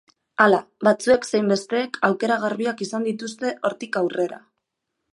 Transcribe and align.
Hala, 0.45 0.61
batzuek 0.87 1.27
zein 1.29 1.51
besteek 1.53 2.01
aukera 2.09 2.39
garbiak 2.47 2.83
izan 2.89 3.09
dituzte 3.11 3.55
hortik 3.71 4.03
aurrera. 4.03 4.43